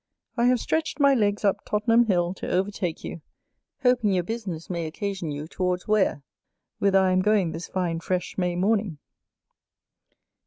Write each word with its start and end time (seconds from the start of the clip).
I 0.35 0.45
have 0.45 0.59
stretched 0.59 0.99
my 0.99 1.13
legs 1.13 1.45
up 1.45 1.63
Tottenham 1.63 2.05
Hill 2.05 2.33
to 2.33 2.49
overtake 2.49 3.03
you, 3.03 3.21
hoping 3.83 4.13
your 4.13 4.23
business 4.23 4.67
may 4.67 4.87
occasion 4.87 5.29
you 5.29 5.47
towards 5.47 5.87
Ware, 5.87 6.23
whither 6.79 6.97
I 6.97 7.11
am 7.11 7.21
going 7.21 7.51
this 7.51 7.67
fine 7.67 7.99
fresh 7.99 8.35
May 8.35 8.55
morning. 8.55 8.97